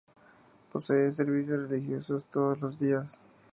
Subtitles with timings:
[0.71, 3.19] Posee servicios religiosos todos los días.